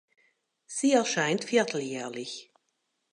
Sie 0.65 0.93
erscheint 0.93 1.43
vierteljährlich. 1.43 2.51